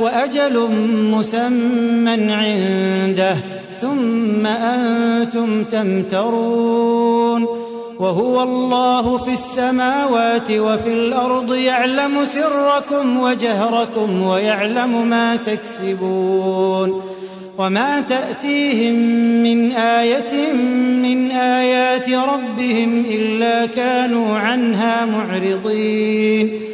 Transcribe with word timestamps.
وأجل 0.00 0.68
مسمى 1.10 2.32
عنده 2.32 3.36
ثم 3.80 4.46
أنتم 4.46 5.64
تمترون 5.64 7.46
وهو 7.98 8.42
الله 8.42 9.16
في 9.16 9.32
السماوات 9.32 10.50
وفي 10.50 10.88
الأرض 10.88 11.54
يعلم 11.54 12.24
سركم 12.24 13.20
وجهركم 13.20 14.22
ويعلم 14.22 15.08
ما 15.08 15.36
تكسبون 15.36 17.02
وما 17.58 18.00
تأتيهم 18.00 18.94
من 19.42 19.72
آية 19.72 20.52
من 21.02 21.30
آيات 21.30 22.08
ربهم 22.08 23.04
إلا 23.06 23.66
كانوا 23.66 24.38
عنها 24.38 25.06
معرضين 25.06 26.73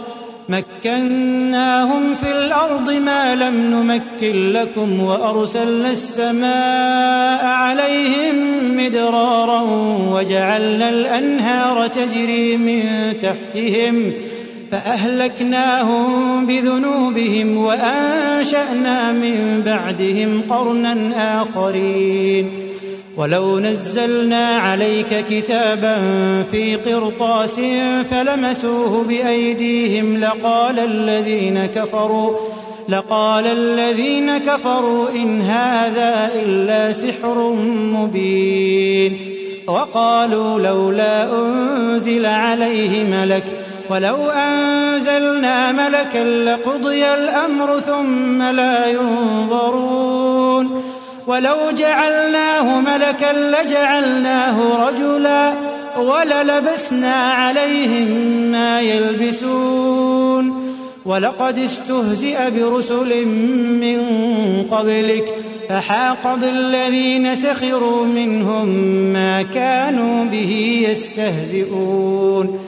مكناهم 0.49 2.13
في 2.13 2.31
الأرض 2.31 2.91
ما 2.91 3.35
لم 3.35 3.55
نمكن 3.55 4.51
لكم 4.51 5.01
وأرسلنا 5.03 5.91
السماء 5.91 7.45
عليهم 7.45 8.35
مدرارا 8.77 9.61
وجعلنا 10.11 10.89
الأنهار 10.89 11.87
تجري 11.87 12.57
من 12.57 13.13
تحتهم 13.21 14.13
فأهلكناهم 14.71 16.45
بذنوبهم 16.45 17.57
وأنشأنا 17.57 19.11
من 19.11 19.61
بعدهم 19.65 20.41
قرنا 20.49 21.41
آخرين 21.41 22.70
ولو 23.17 23.59
نزلنا 23.59 24.47
عليك 24.47 25.25
كتابا 25.29 25.95
في 26.51 26.75
قرطاس 26.75 27.59
فلمسوه 28.11 29.03
بأيديهم 29.03 30.17
لقال 30.17 30.79
الذين 30.79 31.65
كفروا 31.65 32.31
لقال 32.89 33.47
الذين 33.47 34.37
كفروا 34.37 35.09
إن 35.09 35.41
هذا 35.41 36.31
إلا 36.35 36.93
سحر 36.93 37.53
مبين 37.93 39.17
وقالوا 39.67 40.59
لولا 40.59 41.31
أنزل 41.33 42.25
عليه 42.25 43.03
ملك 43.03 43.43
ولو 43.89 44.29
أنزلنا 44.29 45.71
ملكا 45.71 46.23
لقضي 46.23 47.13
الأمر 47.13 47.79
ثم 47.79 48.43
لا 48.43 48.87
ينظرون 48.87 50.41
ولو 51.27 51.71
جعلناه 51.77 52.79
ملكا 52.79 53.33
لجعلناه 53.33 54.87
رجلا 54.87 55.53
وللبسنا 55.97 57.15
عليهم 57.15 58.07
ما 58.51 58.81
يلبسون. 58.81 60.71
ولقد 61.05 61.57
استهزئ 61.57 62.49
برسل 62.49 63.25
من 63.81 64.01
قبلك 64.71 65.35
فحاق 65.69 66.35
بالذين 66.35 67.35
سخروا 67.35 68.05
منهم 68.05 68.67
ما 69.13 69.41
كانوا 69.41 70.25
به 70.25 70.81
يستهزئون. 70.89 72.59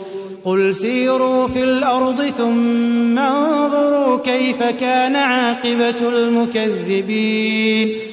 قل 0.46 0.76
سيروا 0.76 1.48
في 1.48 1.64
الأرض 1.64 2.22
ثم 2.22 3.20
انظروا 3.20 4.20
كيف 4.20 4.64
كان 4.64 5.16
عاقبة 5.16 6.10
المكذبين. 6.10 8.13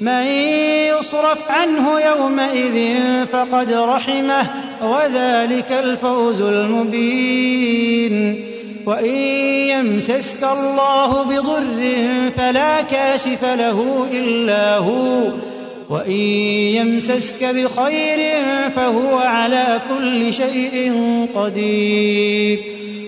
من 0.00 0.26
يصرف 0.98 1.50
عنه 1.50 2.00
يومئذ 2.00 2.96
فقد 3.26 3.72
رحمه 3.72 4.50
وذلك 4.82 5.72
الفوز 5.72 6.40
المبين. 6.40 8.44
وإن 8.86 9.14
يمسسك 9.68 10.44
الله 10.44 11.22
بضر 11.22 11.94
فلا 12.36 12.82
كاشف 12.82 13.44
له 13.44 14.06
إلا 14.12 14.76
هو 14.76 15.28
وإن 15.90 16.20
يمسسك 16.76 17.44
بخير 17.44 18.42
فهو 18.76 19.18
على 19.18 19.82
كل 19.88 20.32
شيء 20.32 20.92
قدير. 21.34 22.58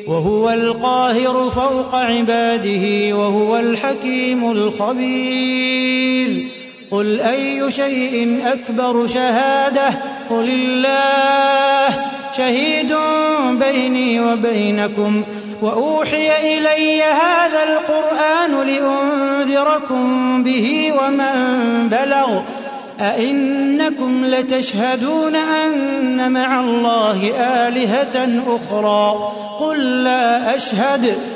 وهو 0.07 0.51
القاهر 0.51 1.51
فوق 1.51 1.95
عباده 1.95 3.17
وهو 3.17 3.59
الحكيم 3.59 4.51
الخبير. 4.51 6.56
قل 6.91 7.21
أي 7.21 7.71
شيء 7.71 8.41
أكبر 8.47 9.07
شهادة؟ 9.07 9.89
قل 10.31 10.49
الله 10.51 12.05
شهيد 12.37 12.95
بيني 13.51 14.21
وبينكم. 14.21 15.23
وأوحي 15.63 16.59
إلي 16.59 17.03
هذا 17.03 17.63
القرآن 17.63 18.67
لأنذركم 18.67 20.43
به 20.43 20.93
ومن 21.03 21.89
بلغ. 21.89 22.41
أئنكم 23.01 24.25
لتشهدون 24.25 25.37
أن 25.37 26.33
مع 26.33 26.61
الله 26.61 27.31
آلهة 27.41 28.43
أخرى. 28.47 29.33
قل 29.61 30.05
لا 30.05 30.55
أشهد. 30.55 31.36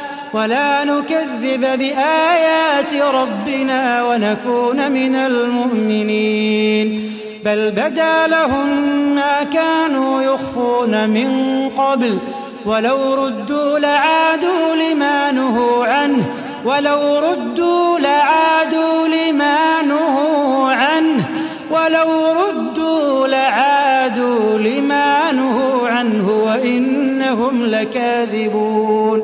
ولا 0.33 0.83
نكذب 0.83 1.61
بآيات 1.79 2.93
ربنا 2.93 4.03
ونكون 4.03 4.91
من 4.91 5.15
المؤمنين. 5.15 7.11
بل 7.45 7.71
بدا 7.71 8.27
لهم 8.27 8.67
ما 9.15 9.43
كانوا 9.43 10.21
يخفون 10.21 11.09
من 11.09 11.29
قبل. 11.69 12.17
ولو 12.65 13.25
ردوا 13.25 13.79
لعادوا 13.79 14.75
لما 14.75 15.31
نهوا 15.31 15.85
عنه. 15.85 16.25
ولو 16.65 17.19
ردوا 17.19 17.99
لعادوا 17.99 19.07
لما 19.07 19.81
نهوا 19.81 20.71
عنه. 20.71 21.29
ولو 21.71 22.31
ردوا 22.31 23.27
لعادوا 23.27 24.57
لما 24.57 25.31
نهوا 25.31 25.89
عنه. 25.89 26.29
وإنهم 26.29 27.65
لكاذبون. 27.65 29.23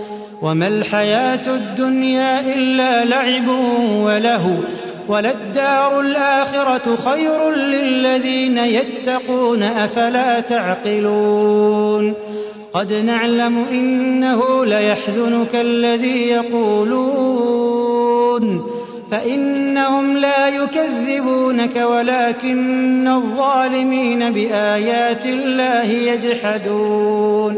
وما 0.41 0.67
الحياة 0.67 1.47
الدنيا 1.47 2.53
إلا 2.53 3.05
لعب 3.05 3.47
وله 4.05 4.63
وللدار 5.07 5.99
الآخرة 5.99 6.95
خير 6.95 7.51
للذين 7.55 8.57
يتقون 8.57 9.63
أفلا 9.63 10.39
تعقلون 10.39 12.13
قد 12.73 12.93
نعلم 12.93 13.65
إنه 13.71 14.65
ليحزنك 14.65 15.55
الذي 15.55 16.27
يقولون 16.27 17.61
فإنهم 19.11 20.17
لا 20.17 20.47
يكذبونك 20.47 21.75
ولكن 21.75 23.07
الظالمين 23.07 24.33
بآيات 24.33 25.25
الله 25.25 25.83
يجحدون 25.83 27.57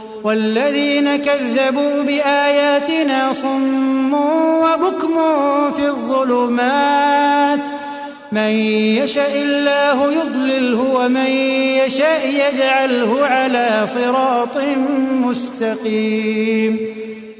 والذين 0.23 1.15
كذبوا 1.15 2.03
بآياتنا 2.03 3.33
صم 3.33 4.13
وبكم 4.63 5.15
في 5.71 5.87
الظلمات 5.87 7.59
من 8.31 8.49
يشاء 9.01 9.31
الله 9.35 10.11
يضلله 10.11 10.81
ومن 10.81 11.27
يشاء 11.85 12.27
يجعله 12.27 13.25
على 13.25 13.87
صراط 13.93 14.57
مستقيم 15.11 16.79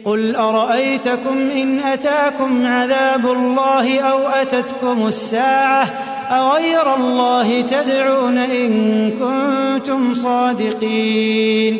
قل 0.05 0.35
أرأيتكم 0.35 1.49
إن 1.55 1.79
أتاكم 1.79 2.65
عذاب 2.65 3.31
الله 3.31 3.99
أو 3.99 4.27
أتتكم 4.27 5.07
الساعة 5.07 5.83
أغير 6.31 6.95
الله 6.95 7.61
تدعون 7.61 8.37
إن 8.37 9.11
كنتم 9.11 10.13
صادقين 10.13 11.79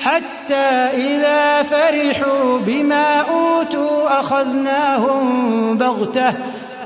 حتى 0.00 0.88
إذا 0.94 1.62
فرحوا 1.62 2.58
بما 2.58 3.20
أوتوا 3.20 4.20
أخذناهم 4.20 5.78
بغتة 5.78 6.32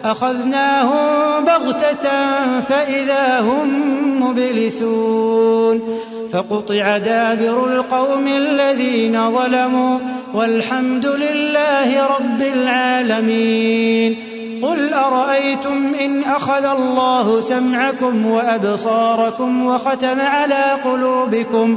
أخذناهم 0.04 1.44
بغتة 1.44 2.10
فإذا 2.60 3.40
هم 3.40 3.68
مبلسون. 4.22 5.80
فقطع 6.32 6.98
دابر 6.98 7.64
القوم 7.64 8.28
الذين 8.28 9.30
ظلموا 9.30 9.98
والحمد 10.34 11.06
لله 11.06 12.06
رب 12.06 12.42
العالمين. 12.42 14.16
قل 14.62 14.94
أرأيتم 14.94 15.94
إن 16.00 16.22
أخذ 16.24 16.64
الله 16.64 17.40
سمعكم 17.40 18.26
وأبصاركم 18.26 19.66
وختم 19.66 20.20
على 20.20 20.64
قلوبكم؟ 20.84 21.76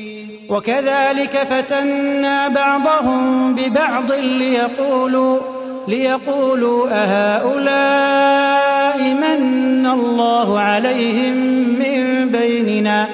وكذلك 0.51 1.47
فتنا 1.49 2.47
بعضهم 2.47 3.55
ببعض 3.55 4.11
ليقولوا 4.11 5.39
ليقولوا 5.87 6.87
أهؤلاء 6.91 9.03
من 9.13 9.85
الله 9.85 10.59
عليهم 10.59 11.33
من 11.79 12.29
بيننا؟ 12.29 13.07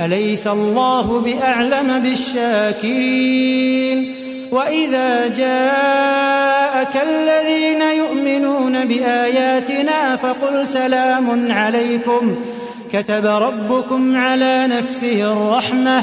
أليس 0.00 0.46
الله 0.46 1.20
بأعلم 1.20 1.98
بالشاكرين؟ 1.98 4.14
وإذا 4.50 5.28
جاءك 5.28 7.02
الذين 7.02 7.82
يؤمنون 7.82 8.84
بآياتنا 8.84 10.16
فقل 10.16 10.66
سلام 10.66 11.52
عليكم. 11.52 12.36
كتب 12.92 13.26
ربكم 13.26 14.16
على 14.16 14.66
نفسه 14.66 15.32
الرحمة. 15.32 16.02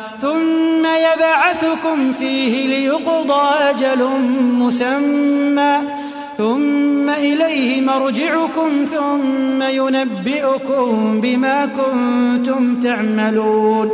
ثم 0.21 0.85
يبعثكم 0.85 2.11
فيه 2.11 2.67
ليقضى 2.67 3.69
أجل 3.69 4.07
مسمى. 4.41 5.77
ثم 6.37 7.09
إليه 7.09 7.81
مرجعكم 7.81 8.85
ثم 8.91 9.63
ينبئكم 9.63 11.21
بما 11.21 11.65
كنتم 11.65 12.79
تعملون. 12.79 13.91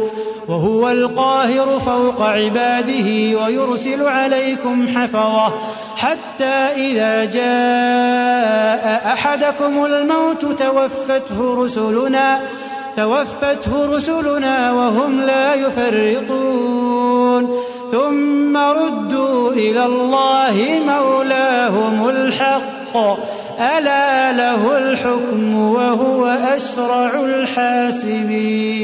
وهو 0.47 0.89
القاهر 0.89 1.79
فوق 1.79 2.21
عباده 2.21 3.39
ويرسل 3.43 4.07
عليكم 4.07 4.87
حفظه. 4.87 5.53
حتى 5.97 6.55
إذا 6.75 7.25
جاء 7.25 9.13
أحدكم 9.13 9.85
الموت 9.85 10.45
توفته 10.45 11.63
رسلنا. 11.63 12.39
توفته 12.97 13.95
رسلنا 13.95 14.71
وهم 14.71 15.21
لا 15.21 15.53
يفرطون. 15.53 17.47
ثم 17.91 18.57
ردوا 18.57 19.51
إلى 19.51 19.85
الله 19.85 20.81
مولاهم 20.87 22.09
الحق. 22.09 22.97
ألا 23.77 24.31
له 24.31 24.77
الحكم 24.77 25.55
وهو 25.55 26.25
أسرع 26.25 27.11
الحاسبين. 27.19 28.77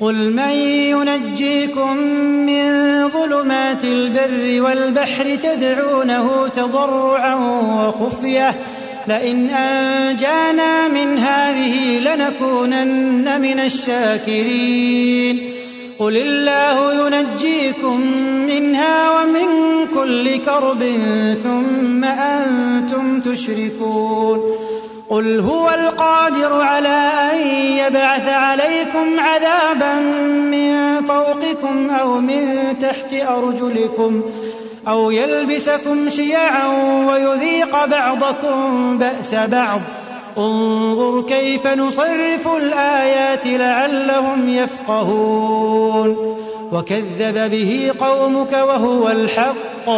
قل 0.00 0.32
من 0.32 0.52
ينجيكم 0.94 1.96
من 2.46 2.64
ظلمات 3.08 3.84
البر 3.84 4.62
والبحر 4.62 5.36
تدعونه 5.42 6.48
تضرعا 6.48 7.34
وخفية 7.34 8.54
لئن 9.08 9.50
أنجانا 9.50 10.88
من 10.88 11.18
هذه 11.18 11.98
لنكونن 11.98 13.40
من 13.40 13.60
الشاكرين. 13.60 15.50
قل 15.98 16.16
الله 16.16 17.06
ينجيكم 17.06 18.00
منها 18.46 19.10
ومن 19.10 19.46
كل 19.94 20.36
كرب 20.36 20.82
ثم 21.42 22.04
أنتم 22.04 23.20
تشركون. 23.20 24.40
قل 25.10 25.40
هو 25.40 25.70
القادر 25.70 26.60
على 26.60 27.10
أن 27.32 27.38
يبعث 27.58 28.28
عليكم 28.28 29.20
عذابا 29.20 29.94
من 30.50 31.02
فوقكم 31.02 31.90
أو 31.90 32.20
من 32.20 32.74
تحت 32.82 33.14
أرجلكم. 33.28 34.22
أو 34.88 35.10
يلبسكم 35.10 36.08
شيعا 36.08 36.68
ويذيق 37.06 37.84
بعضكم 37.84 38.98
بأس 38.98 39.34
بعض. 39.34 39.80
انظر 40.38 41.22
كيف 41.22 41.66
نصرف 41.66 42.48
الآيات 42.56 43.46
لعلهم 43.46 44.48
يفقهون. 44.48 46.36
وكذب 46.72 47.50
به 47.50 47.92
قومك 48.00 48.52
وهو 48.52 49.10
الحق. 49.10 49.90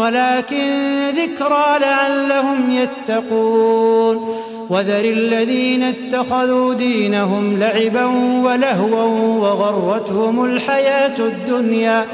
ولكن 0.00 1.08
ذكرى 1.08 1.78
لعلهم 1.80 2.70
يتقون 2.70 4.36
وذر 4.70 5.04
الذين 5.04 5.82
اتخذوا 5.82 6.74
دينهم 6.74 7.58
لعبا 7.58 8.04
ولهوا 8.44 9.04
وغرتهم 9.48 10.44
الحياة 10.44 11.18
الدنيا 11.18 12.06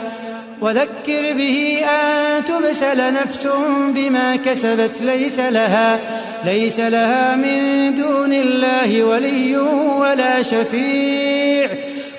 وذكر 0.60 1.32
به 1.32 1.78
أن 1.84 2.44
تبسل 2.44 3.12
نفس 3.14 3.48
بما 3.94 4.36
كسبت 4.36 5.02
ليس 5.02 5.38
لها 5.38 5.98
ليس 6.44 6.80
لها 6.80 7.36
من 7.36 7.94
دون 7.94 8.32
الله 8.32 9.04
ولي 9.04 9.56
ولا 10.00 10.42
شفيع 10.42 11.68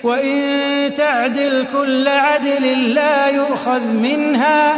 وإن 0.04 0.92
تعدل 0.98 1.66
كل 1.74 2.08
عدل 2.08 2.94
لا 2.94 3.28
يؤخذ 3.28 3.94
منها 3.94 4.78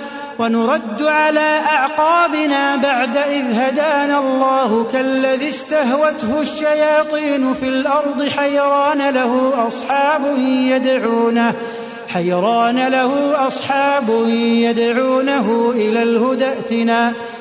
ونرد 0.41 1.03
على 1.03 1.59
أعقابنا 1.69 2.75
بعد 2.75 3.17
إذ 3.17 3.59
هدانا 3.59 4.19
الله 4.19 4.83
كالذي 4.93 5.47
استهوته 5.47 6.41
الشياطين 6.41 7.53
في 7.53 7.67
الأرض 7.67 8.27
حيران 8.37 9.09
له 9.09 9.67
أصحاب 9.67 10.37
يدعونه 10.37 11.53
حيران 12.07 12.87
له 12.87 13.47
أصحاب 13.47 14.09
يدعونه 14.27 15.71
إلى 15.75 16.03
الهدى 16.03 16.47
ائتنا 16.47 17.13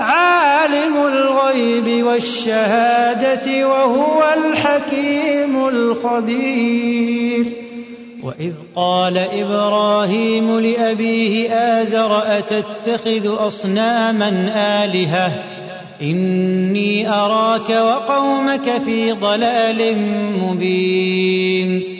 عالم 0.00 0.96
الغيب 0.96 2.04
والشهادة 2.06 3.68
وهو 3.68 4.34
الحكيم 4.36 5.68
الخبير. 5.68 7.44
وإذ 8.22 8.52
قال 8.76 9.18
إبراهيم 9.18 10.58
لأبيه 10.60 11.50
آزر 11.50 12.22
أتتخذ 12.38 13.46
أصناما 13.46 14.52
آلهة؟ 14.84 15.44
إني 16.02 17.08
أراك 17.08 17.70
وقومك 17.70 18.82
في 18.84 19.12
ضلال 19.12 19.96
مبين. 20.38 21.99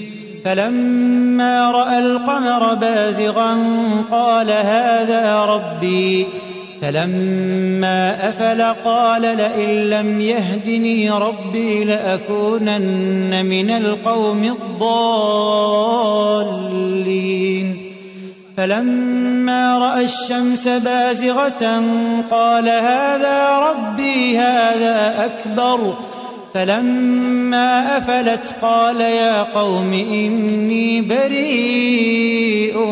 فلما 0.45 1.71
رأى 1.71 1.99
القمر 1.99 2.73
بازغا 2.73 3.57
قال 4.11 4.51
هذا 4.51 5.45
ربي. 5.45 6.27
فلما 6.81 8.29
أفل 8.29 8.61
قال 8.85 9.21
لئن 9.21 9.69
لم 9.69 10.21
يهدني 10.21 11.09
ربي 11.09 11.83
لأكونن 11.83 13.45
من 13.45 13.69
القوم 13.69 14.43
الضالين. 14.43 15.07
فلما 18.57 19.77
رأى 19.77 20.03
الشمس 20.03 20.67
بازغة 20.67 21.83
قال 22.31 22.69
هذا 22.69 23.59
ربي 23.59 24.37
هذا 24.37 25.25
أكبر. 25.25 25.93
فلما 26.53 27.97
أفلت 27.97 28.55
قال 28.61 29.01
يا 29.01 29.43
قوم 29.43 29.93
إني 29.93 31.01
بريء 31.01 32.85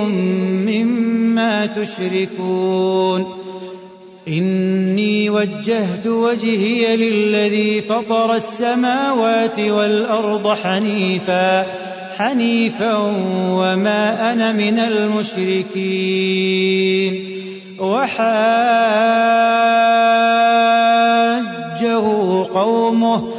مما 0.67 1.65
تشركون. 1.65 3.25
إني 4.27 5.29
وجهت 5.29 6.07
وجهي 6.07 6.97
للذي 6.97 7.81
فطر 7.81 8.35
السماوات 8.35 9.59
والأرض 9.59 10.47
حنيفا 10.47 11.65
حنيفا 12.17 12.95
وما 13.51 14.33
أنا 14.33 14.51
من 14.53 14.79
المشركين. 14.79 15.99
وحاجه 17.79 19.19
قومه 22.53 23.38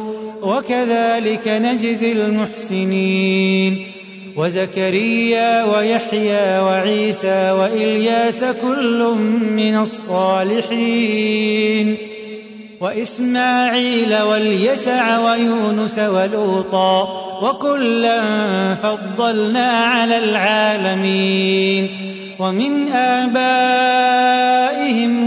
وكذلك 0.41 1.47
نجزي 1.47 2.11
المحسنين. 2.11 3.87
وزكريا 4.37 5.63
ويحيى 5.63 6.59
وعيسى 6.59 7.51
وإلياس 7.51 8.43
كل 8.43 9.13
من 9.41 9.77
الصالحين. 9.77 11.17
وإسماعيل 12.81 14.17
واليسع 14.17 15.19
ويونس 15.19 15.99
ولوطا 15.99 17.03
وكلا 17.41 18.21
فضلنا 18.75 19.69
على 19.69 20.17
العالمين. 20.17 21.89
ومن 22.39 22.87
آبائهم 22.87 23.71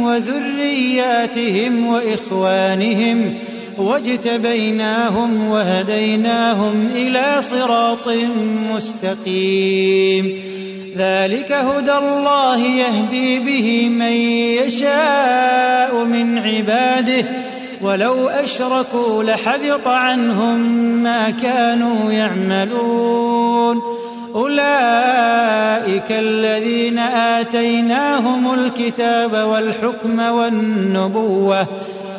وذرياتهم 0.05 1.87
وإخوانهم 1.87 3.35
واجتبيناهم 3.79 5.49
وهديناهم 5.49 6.89
إلى 6.95 7.37
صراط 7.41 8.09
مستقيم 8.75 10.41
ذلك 10.97 11.53
هدى 11.53 11.93
الله 11.93 12.59
يهدي 12.59 13.39
به 13.39 13.89
من 13.89 14.13
يشاء 14.63 16.05
من 16.05 16.39
عباده 16.39 17.25
ولو 17.83 18.29
أشركوا 18.29 19.23
لحبط 19.23 19.87
عنهم 19.89 20.59
ما 21.03 21.31
كانوا 21.31 22.13
يعملون 22.13 23.83
أولئك 24.35 26.11
الذين 26.11 26.99
آتيناهم 26.99 28.55
الكتاب 28.55 29.33
والحكم 29.33 30.19
والنبوة 30.19 31.67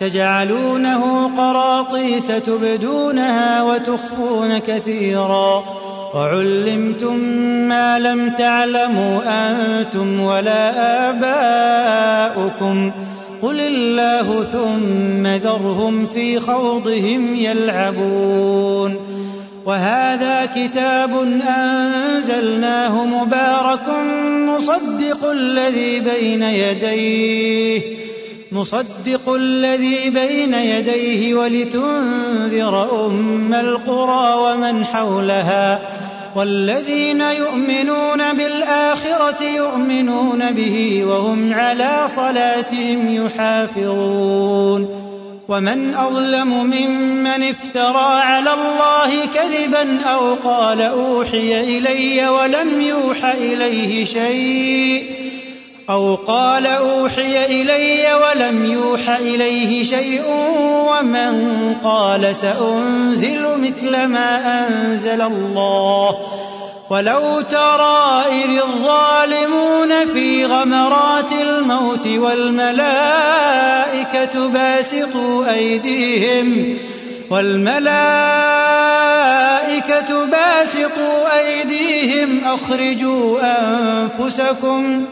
تجعلونه 0.00 1.30
قراطيس 1.36 2.26
تبدونها 2.26 3.62
وتخفون 3.62 4.58
كثيرا. 4.58 5.64
وعلمتم 6.14 7.16
ما 7.68 7.98
لم 7.98 8.30
تعلموا 8.30 9.20
أنتم 9.26 10.20
ولا 10.20 10.70
آباؤكم. 11.10 12.92
قل 13.42 13.60
الله 13.60 14.42
ثم 14.42 15.26
ذرهم 15.26 16.06
في 16.06 16.40
خوضهم 16.40 17.34
يلعبون. 17.34 18.96
وهذا 19.66 20.48
كتاب 20.56 21.10
أنزلناه 21.58 23.04
مبارك 23.04 23.88
مصدق 24.48 25.30
الذي 25.30 26.00
بين 26.00 26.42
يديه. 26.42 28.07
مصدق 28.52 29.28
الذي 29.28 30.10
بين 30.10 30.54
يديه 30.54 31.34
ولتنذر 31.34 33.06
أم 33.06 33.54
القرى 33.54 34.34
ومن 34.34 34.84
حولها 34.84 35.80
والذين 36.36 37.20
يؤمنون 37.20 38.32
بالآخرة 38.32 39.42
يؤمنون 39.42 40.50
به 40.50 41.04
وهم 41.04 41.54
على 41.54 42.04
صلاتهم 42.06 43.14
يحافظون 43.26 45.08
ومن 45.48 45.94
أظلم 45.94 46.48
ممن 46.48 47.42
افترى 47.42 48.20
على 48.22 48.52
الله 48.52 49.26
كذبا 49.26 50.02
أو 50.02 50.34
قال 50.34 50.80
أوحي 50.80 51.78
إلي 51.78 52.28
ولم 52.28 52.80
يوح 52.80 53.24
إليه 53.24 54.04
شيء 54.04 55.04
أو 55.90 56.14
قال 56.14 56.66
أوحي 56.66 57.46
إلي 57.46 58.14
ولم 58.14 58.72
يوح 58.72 59.08
إليه 59.08 59.84
شيء 59.84 60.22
ومن 60.88 61.74
قال 61.84 62.36
سأنزل 62.36 63.58
مثل 63.58 64.04
ما 64.04 64.66
أنزل 64.68 65.20
الله. 65.20 66.16
ولو 66.90 67.40
ترى 67.40 68.24
إذ 68.26 68.58
الظالمون 68.58 70.06
في 70.12 70.46
غمرات 70.46 71.32
الموت 71.32 72.06
والملائكة 72.06 72.88
باسطوا 74.48 75.52
أيديهم 75.52 76.76
والملائكة 77.30 77.88
باسطوا 80.26 81.38
أيديهم 81.38 82.44
أخرجوا 82.44 83.40
أنفسكم 83.42 85.04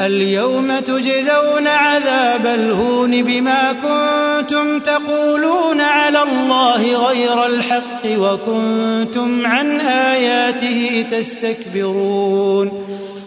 اليوم 0.00 0.78
تجزون 0.78 1.66
عذاب 1.66 2.46
الهون 2.46 3.22
بما 3.22 3.72
كنتم 3.72 4.78
تقولون 4.80 5.80
على 5.80 6.22
الله 6.22 7.06
غير 7.08 7.46
الحق 7.46 8.04
وكنتم 8.06 9.46
عن 9.46 9.80
آياته 9.80 11.04
تستكبرون 11.10 12.72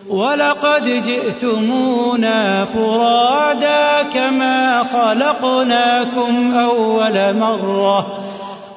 ولقد 0.10 1.03
جئتمونا 1.05 2.65
فرادا 2.65 4.01
كما 4.13 4.84
خلقناكم 4.93 6.53
أول 6.55 7.36
مرة. 7.38 8.19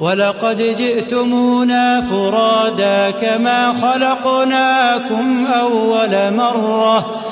ولقد 0.01 0.77
جئتمونا 0.79 2.01
فرادا 2.01 3.11
كما 3.11 3.75
خلقناكم 3.83 5.47
أول 5.47 6.35
مرة. 6.35 7.23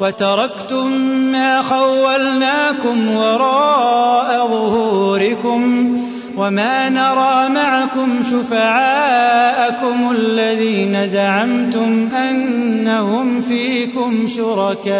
وتركتم 0.00 0.86
ما 1.32 1.62
خولناكم 1.62 3.16
وراء 3.16 4.48
ظهوركم 4.48 5.90
وما 6.36 6.88
نرى 6.88 7.48
معكم 7.48 8.22
شفعاءكم 8.22 10.10
الذين 10.10 11.06
زعمتم 11.06 12.08
أنهم 12.16 13.40
فيكم 13.40 14.26
شركاء. 14.26 14.90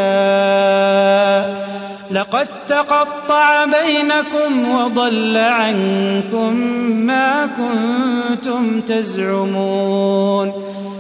لقد 2.11 2.49
تقطع 2.69 3.65
بينكم 3.65 4.75
وضل 4.75 5.37
عنكم 5.37 6.55
ما 7.07 7.47
كنتم 7.47 8.81
تزعمون. 8.81 10.53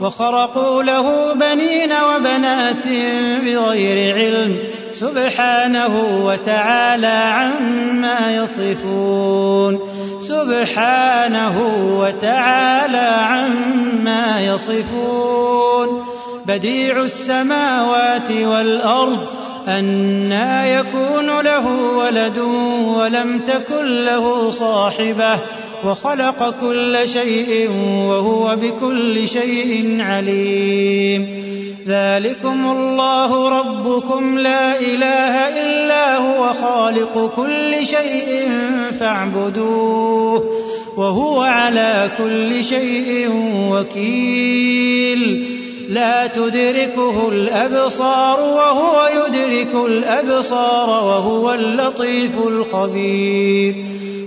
وخرقوا 0.00 0.82
له 0.82 1.34
بنين 1.34 1.92
وبنات 1.92 2.88
بغير 3.44 4.14
علم 4.14 4.56
سبحانه 4.92 6.20
وتعالى 6.24 7.06
عما 7.06 8.36
يصفون. 8.36 9.80
سبحانه 10.20 11.56
وتعالى 11.98 13.08
عما 13.28 14.40
يصفون. 14.40 16.04
بديع 16.46 17.02
السماوات 17.02 18.30
والأرض 18.30 19.26
أنا 19.68 20.66
يكون 20.78 21.40
له 21.40 21.66
ولد 21.96 22.38
ولم 22.98 23.38
تكن 23.38 24.04
له 24.04 24.50
صاحبة 24.50 25.38
وخلق 25.84 26.54
كل 26.60 26.98
شيء 27.08 27.70
وهو 28.08 28.56
بكل 28.56 29.28
شيء 29.28 29.96
عليم. 30.00 31.48
ذلكم 31.86 32.70
الله 32.70 33.48
ربكم 33.58 34.38
لا 34.38 34.80
إله 34.80 35.48
إلا 35.62 36.16
هو 36.16 36.52
خالق 36.52 37.32
كل 37.36 37.86
شيء 37.86 38.50
فاعبدوه 39.00 40.44
وهو 40.96 41.40
على 41.40 42.10
كل 42.18 42.64
شيء 42.64 43.30
وكيل. 43.72 45.44
لا 45.88 46.26
تدركه 46.26 47.28
الأبصار 47.28 48.40
وهو 48.40 49.08
يدرك 49.16 49.74
الأبصار 49.74 50.88
وهو 50.88 51.54
اللطيف 51.54 52.38
الخبير. 52.38 53.74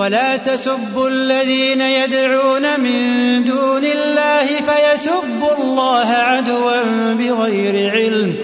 ولا 0.00 0.36
تسبوا 0.36 1.08
الذين 1.08 1.80
يدعون 1.80 2.80
من 2.80 3.44
دون 3.44 3.84
الله 3.84 4.46
فيسبوا 4.46 5.54
الله 5.60 6.08
عدوا 6.08 7.12
بغير 7.12 7.90
علم. 7.90 8.34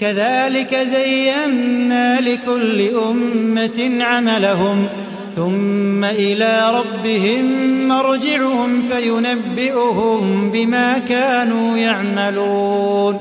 كذلك 0.00 0.76
زينا 0.76 2.20
لكل 2.20 2.80
أمة 3.10 3.98
عملهم 4.00 4.86
ثم 5.36 6.04
إلى 6.04 6.72
ربهم 6.78 7.44
مرجعهم 7.88 8.82
فينبئهم 8.82 10.50
بما 10.50 10.98
كانوا 10.98 11.76
يعملون. 11.76 13.18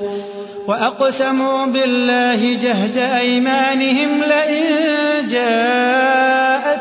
وأقسموا 0.67 1.65
بالله 1.65 2.53
جهد 2.53 2.97
أيمانهم 2.97 4.21
لئن 4.29 4.65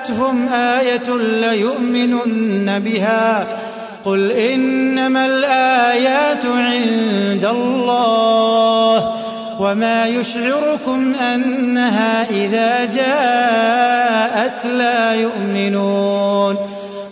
جاءتهم 0.09 0.49
آية 0.49 1.17
ليؤمنن 1.17 2.79
بها. 2.79 3.47
قل 4.05 4.33
إنما 4.33 5.27
الآيات 5.27 6.47
عند 6.47 7.45
الله 7.45 9.15
وما 9.61 10.07
يشعركم 10.07 11.15
أنها 11.15 12.31
إذا 12.31 12.85
جاءت 12.85 14.67
لا 14.67 15.15
يؤمنون. 15.15 16.57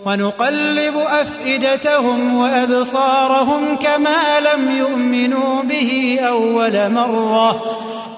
ونقلب 0.05 0.93
أفئدتهم 0.97 2.35
وأبصارهم 2.35 3.75
كما 3.75 4.39
لم 4.39 4.71
يؤمنوا 4.71 5.63
به 5.63 6.19
أول 6.27 6.91
مرة. 6.91 7.61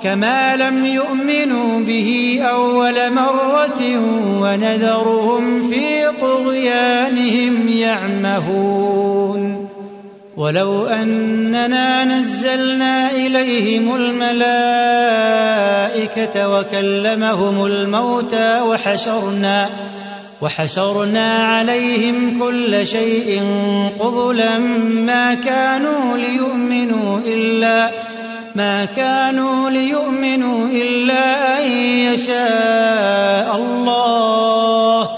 كما 0.04 0.56
لم 0.56 0.86
يؤمنوا 0.86 1.80
به 1.80 2.40
أول 2.44 3.14
مرة 3.14 3.82
ونذرهم 4.42 5.70
في 5.70 6.12
طغيانهم 6.22 7.70
يعمهون 7.70 9.68
ولو 10.38 10.86
أننا 10.86 12.06
نزلنا 12.06 13.12
إليهم 13.12 13.96
الملائكة 13.96 14.90
وكلمهم 16.50 17.66
الموتى 17.66 18.62
وحشرنا 18.62 19.70
وحشرنا 20.42 21.44
عليهم 21.44 22.40
كل 22.40 22.88
شيء 22.88 23.42
قبلا 24.00 24.58
ما 25.08 25.34
كانوا 25.34 26.18
ليؤمنوا 26.18 27.20
إلا 27.26 27.92
ما 28.56 28.86
كانوا 28.86 29.70
ليؤمنوا 29.70 30.68
إلا 30.68 31.58
أن 31.60 31.72
يشاء 32.12 33.56
الله 33.56 35.10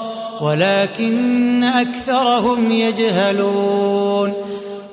ولكن 0.42 1.64
أكثرهم 1.64 2.72
يجهلون. 2.72 4.34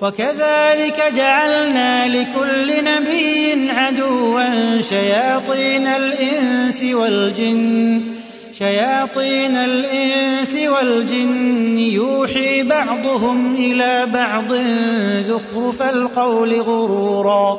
وكذلك 0.03 1.03
جعلنا 1.17 2.09
لكل 2.09 2.85
نبي 2.85 3.71
عدوا 3.71 4.81
شياطين 4.81 5.87
الإنس 5.87 6.83
والجن 6.83 8.01
شياطين 8.53 9.57
الإنس 9.57 10.57
والجن 10.57 11.79
يوحي 11.79 12.63
بعضهم 12.63 13.55
إلى 13.55 14.07
بعض 14.07 14.53
زخرف 15.21 15.83
القول 15.83 16.61
غرورا. 16.61 17.59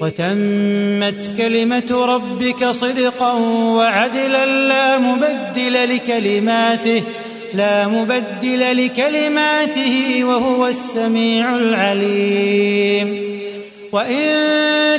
وتمت 0.00 1.36
كلمة 1.36 2.04
ربك 2.06 2.64
صدقا 2.64 3.32
وعدلا 3.76 4.46
لا 4.46 4.98
مبدل 4.98 5.96
لكلماته 5.96 7.02
لا 7.54 7.88
مبدل 7.88 8.84
لكلماته 8.84 10.24
وهو 10.24 10.66
السميع 10.66 11.56
العليم. 11.56 13.30
وإن 13.92 14.26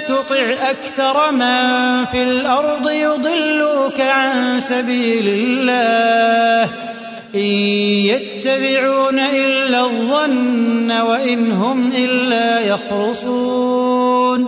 تطع 0.07 0.69
أكثر 0.69 1.31
من 1.31 2.05
في 2.05 2.23
الأرض 2.23 2.89
يضلوك 2.89 4.01
عن 4.01 4.59
سبيل 4.59 5.27
الله 5.27 6.69
إن 7.36 7.51
يتبعون 8.11 9.19
إلا 9.19 9.82
الظن 9.86 10.91
وإن 10.91 11.51
هم 11.51 11.91
إلا 11.91 12.59
يخرصون. 12.59 14.47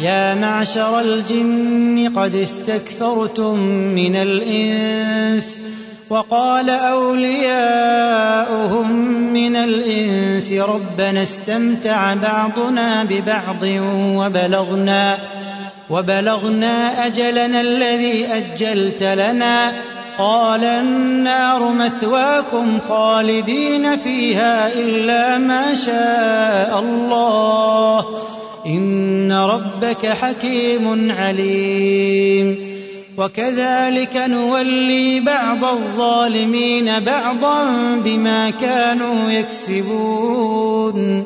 يا 0.00 0.34
معشر 0.34 1.00
الجن 1.00 2.12
قد 2.16 2.34
استكثرتم 2.34 3.58
من 3.94 4.16
الإنس 4.16 5.60
وقال 6.10 6.70
أولياؤهم 6.70 8.12
من 9.32 9.56
الإنس 9.56 10.52
ربنا 10.52 11.22
استمتع 11.22 12.14
بعضنا 12.14 13.04
ببعض 13.04 13.62
وبلغنا 14.16 15.18
وبلغنا 15.90 17.06
أجلنا 17.06 17.60
الذي 17.60 18.26
أجلت 18.26 19.02
لنا 19.02 19.72
قال 20.18 20.64
النار 20.64 21.72
مثواكم 21.72 22.78
خالدين 22.88 23.96
فيها 23.96 24.72
إلا 24.72 25.38
ما 25.38 25.74
شاء 25.74 26.78
الله 26.78 28.06
إن 28.66 29.32
ربك 29.32 30.06
حكيم 30.06 31.12
عليم. 31.12 32.56
وكذلك 33.18 34.16
نولي 34.16 35.20
بعض 35.20 35.64
الظالمين 35.64 37.00
بعضا 37.00 37.70
بما 38.04 38.50
كانوا 38.50 39.30
يكسبون. 39.30 41.24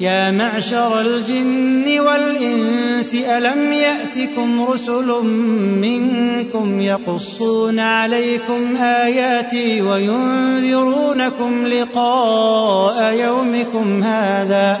يا 0.00 0.30
معشر 0.30 1.00
الجن 1.00 2.00
والإنس 2.00 3.14
ألم 3.14 3.72
يأتكم 3.72 4.64
رسل 4.64 5.06
منكم 5.80 6.80
يقصون 6.80 7.78
عليكم 7.78 8.76
آياتي 8.76 9.82
وينذرونكم 9.82 11.66
لقاء 11.66 13.14
يومكم 13.14 14.02
هذا 14.02 14.80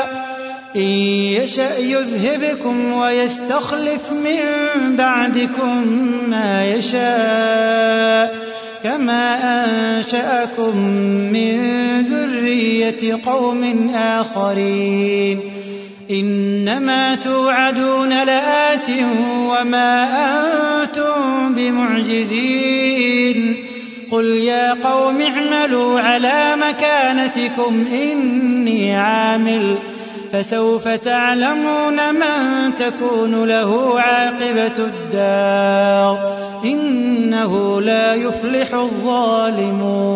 إن 0.75 0.81
يشأ 0.81 1.77
يذهبكم 1.77 2.93
ويستخلف 2.93 4.11
من 4.11 4.39
بعدكم 4.95 5.87
ما 6.29 6.65
يشاء 6.65 8.35
كما 8.83 9.39
أنشأكم 9.43 10.77
من 11.33 11.57
ذرية 12.01 13.19
قوم 13.25 13.89
آخرين. 13.95 15.39
إنما 16.11 17.15
توعدون 17.15 18.23
لآت 18.23 18.89
وما 19.29 20.07
أنتم 20.83 21.53
بمعجزين. 21.53 23.55
قل 24.11 24.25
يا 24.25 24.73
قوم 24.73 25.21
اعملوا 25.21 25.99
على 25.99 26.55
مكانتكم 26.55 27.85
إني 27.93 28.95
عامل. 28.95 29.77
فسوف 30.33 30.87
تعلمون 30.87 32.15
من 32.15 32.75
تكون 32.75 33.45
له 33.45 33.99
عاقبة 33.99 34.77
الدار. 34.79 36.37
إنه 36.65 37.81
لا 37.81 38.13
يفلح 38.13 38.73
الظالمون. 38.73 40.11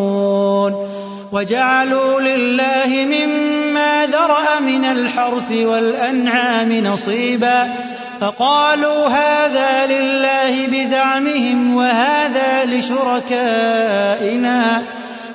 وجعلوا 1.31 2.21
لله 2.21 3.05
مما 3.05 4.05
ذرأ 4.05 4.59
من 4.59 4.85
الحرث 4.85 5.51
والأنعام 5.51 6.71
نصيبا. 6.73 7.73
فقالوا 8.21 9.07
هذا 9.07 9.85
لله 9.85 10.67
بزعمهم 10.67 11.75
وهذا 11.75 12.65
لشركائنا. 12.65 13.85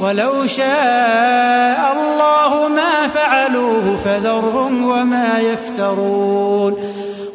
ولو 0.00 0.46
شاء 0.46 1.92
الله 1.92 2.68
ما 2.68 3.08
فعلوه 3.08 3.96
فذرهم 3.96 4.84
وما 4.84 5.38
يفترون 5.38 6.76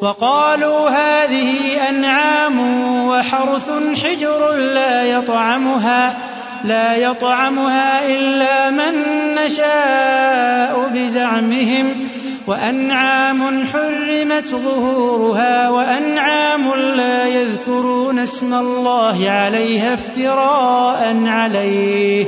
وقالوا 0.02 0.90
هذه 0.90 1.90
أنعام 1.90 2.60
وحرث 3.08 3.72
حجر 4.04 4.52
لا 4.52 5.04
يطعمها 5.04 6.16
لا 6.64 6.96
يطعمها 6.96 8.08
إلا 8.08 8.70
من 8.70 8.94
نشاء 9.36 10.90
بزعمهم 10.94 12.08
وأنعام 12.48 13.66
حرمت 13.66 14.48
ظهورها 14.48 15.70
وأنعام 15.70 16.74
لا 16.74 17.28
يذكرون 17.28 18.20
اسم 18.20 18.54
الله 18.54 19.30
عليها 19.30 19.94
افتراء 19.94 21.24
عليه 21.26 22.28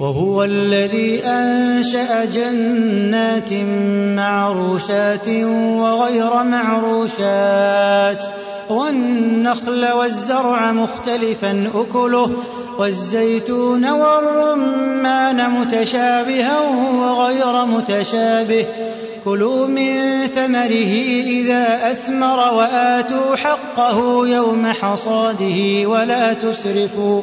وهو 0.00 0.44
الذي 0.44 1.20
أنشأ 1.24 2.24
جنات 2.24 3.52
معروشات 4.16 5.28
وغير 5.28 6.42
معروشات 6.42 8.24
والنخل 8.70 9.92
والزرع 9.92 10.72
مختلفا 10.72 11.70
أكله 11.74 12.30
والزيتون 12.78 13.90
والرمان 13.90 15.50
متشابها 15.50 16.60
وغير 17.00 17.64
متشابه. 17.64 18.66
كلوا 19.24 19.66
من 19.66 20.26
ثمره 20.26 20.94
إذا 21.26 21.92
أثمر 21.92 22.54
وآتوا 22.54 23.36
حقه 23.36 24.26
يوم 24.26 24.66
حصاده 24.66 25.88
ولا 25.88 26.32
تسرفوا. 26.32 27.22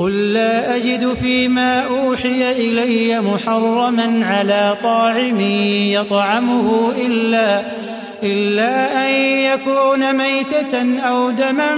قل 0.00 0.32
لا 0.32 0.76
أجد 0.76 1.12
فيما 1.12 1.86
أوحي 1.86 2.52
إلي 2.52 3.20
محرما 3.20 4.26
على 4.26 4.76
طاعم 4.82 5.40
يطعمه 5.90 6.92
إلا 7.06 7.62
إلا 8.22 9.06
أن 9.06 9.12
يكون 9.24 10.12
ميتة 10.16 11.00
أو 11.00 11.30
دما 11.30 11.74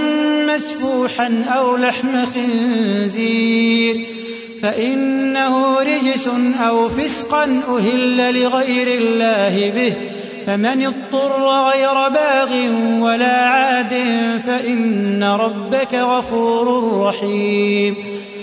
مسفوحا 0.47 1.43
أو 1.49 1.77
لحم 1.77 2.25
خنزير 2.25 4.05
فإنه 4.61 5.79
رجس 5.79 6.29
أو 6.67 6.89
فسقا 6.89 7.43
أهل 7.43 8.41
لغير 8.41 8.87
الله 8.87 9.71
به 9.75 9.93
فمن 10.47 10.85
اضطر 10.85 11.47
غير 11.69 12.09
باغ 12.09 12.51
ولا 12.99 13.47
عاد 13.47 13.93
فإن 14.45 15.23
ربك 15.23 15.93
غفور 15.93 16.97
رحيم. 17.07 18.12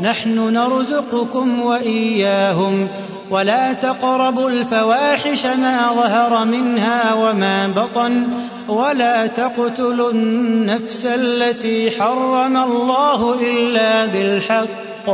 نحن 0.00 0.52
نرزقكم 0.52 1.60
وإياهم 1.60 2.88
ولا 3.30 3.72
تقربوا 3.72 4.50
الفواحش 4.50 5.46
ما 5.46 5.90
ظهر 5.92 6.44
منها 6.44 7.14
وما 7.14 7.68
بطن 7.68 8.26
ولا 8.68 9.26
تقتلوا 9.26 10.10
النفس 10.10 11.06
التي 11.06 11.90
حرم 11.90 12.56
الله 12.56 13.40
إلا 13.50 14.06
بالحق. 14.06 15.10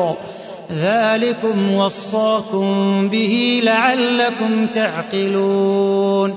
ذلكم 0.72 1.74
وصاكم 1.74 3.08
به 3.08 3.60
لعلكم 3.64 4.66
تعقلون. 4.66 6.36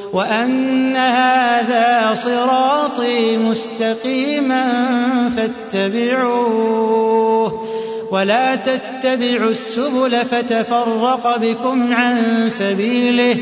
وأن 0.13 0.95
هذا 0.95 2.13
صراطي 2.13 3.37
مستقيما 3.37 4.65
فاتبعوه 5.37 6.91
ولا 8.11 8.55
تتبعوا 8.55 9.49
السبل 9.49 10.25
فتفرق 10.25 11.37
بكم 11.37 11.93
عن 11.93 12.49
سبيله 12.49 13.37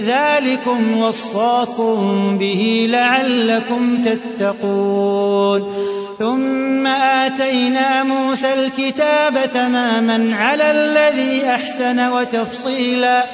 ذلكم 0.00 0.98
وصاكم 0.98 2.38
به 2.38 2.86
لعلكم 2.90 4.02
تتقون 4.02 5.74
ثم 6.18 6.86
آتينا 6.86 8.02
موسى 8.02 8.52
الكتاب 8.54 9.50
تماما 9.54 10.36
على 10.36 10.70
الذي 10.70 11.50
أحسن 11.50 12.08
وتفصيلا 12.08 13.24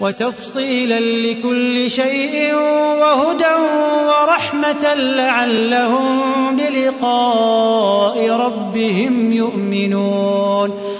وتفصيلا 0.00 1.00
لكل 1.00 1.90
شيء 1.90 2.54
وهدى 3.00 3.54
ورحمة 4.06 4.94
لعلهم 4.94 6.56
بلقاء 6.56 8.30
ربهم 8.30 9.32
يؤمنون. 9.32 10.99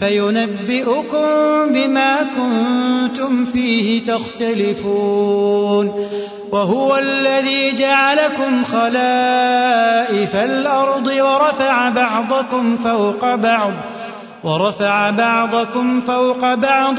فينبئكم 0.00 1.26
بما 1.70 2.16
كنتم 2.36 3.44
فيه 3.44 4.04
تختلفون 4.04 6.06
وهو 6.52 6.96
الذي 6.96 7.72
جعلكم 7.78 8.64
خلائف 8.64 10.36
الأرض 10.36 11.06
ورفع 11.06 11.88
بعضكم 11.88 12.76
فوق 12.76 13.34
بعض 13.34 13.72
ورفع 14.44 15.10
بعضكم 15.10 16.00
فوق 16.00 16.54
بعض 16.54 16.96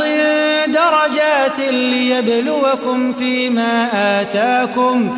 درجات 0.68 1.60
ليبلوكم 1.70 3.12
فيما 3.12 3.88
آتاكم 4.22 5.18